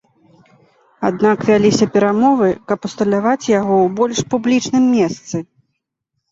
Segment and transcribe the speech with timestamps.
[1.09, 5.37] Аднак вяліся перамовы, каб усталяваць яго ў больш публічным месцы.